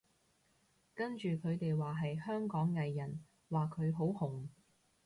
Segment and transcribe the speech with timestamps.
[0.95, 4.47] 跟住佢哋話係香港藝人，話佢好紅